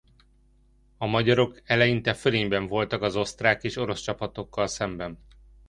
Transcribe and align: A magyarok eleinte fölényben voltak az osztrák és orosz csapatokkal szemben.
A 0.97 1.05
magyarok 1.05 1.61
eleinte 1.65 2.13
fölényben 2.13 2.67
voltak 2.67 3.01
az 3.01 3.15
osztrák 3.15 3.63
és 3.63 3.75
orosz 3.75 4.01
csapatokkal 4.01 4.67
szemben. 4.67 5.19